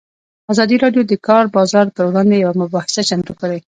[0.51, 3.59] ازادي راډیو د د کار بازار پر وړاندې یوه مباحثه چمتو کړې.